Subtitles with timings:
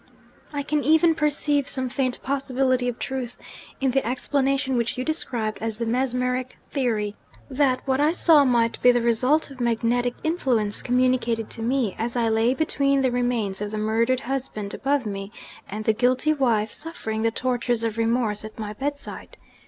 [0.51, 3.37] I can even perceive some faint possibility of truth
[3.79, 7.15] in the explanation which you described as the mesmeric theory
[7.49, 12.15] that what I saw might be the result of magnetic influence communicated to me, as
[12.15, 15.31] I lay between the remains of the murdered husband above me
[15.69, 19.37] and the guilty wife suffering the tortures of remorse at my bedside.